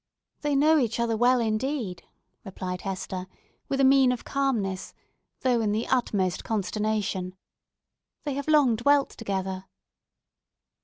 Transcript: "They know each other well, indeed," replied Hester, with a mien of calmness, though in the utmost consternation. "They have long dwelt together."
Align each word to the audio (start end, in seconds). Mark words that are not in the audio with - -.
"They 0.41 0.55
know 0.55 0.79
each 0.79 0.99
other 0.99 1.15
well, 1.15 1.39
indeed," 1.39 2.01
replied 2.43 2.81
Hester, 2.81 3.27
with 3.69 3.79
a 3.79 3.83
mien 3.83 4.11
of 4.11 4.25
calmness, 4.25 4.95
though 5.41 5.61
in 5.61 5.73
the 5.73 5.85
utmost 5.87 6.43
consternation. 6.43 7.35
"They 8.23 8.33
have 8.33 8.47
long 8.47 8.75
dwelt 8.77 9.11
together." 9.11 9.65